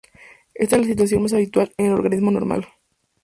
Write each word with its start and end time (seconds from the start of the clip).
Esta 0.55 0.77
es 0.77 0.81
la 0.81 0.87
situación 0.87 1.21
más 1.21 1.31
habitual 1.33 1.75
en 1.77 1.85
el 1.85 1.93
organismo 1.93 2.31
normal. 2.31 2.65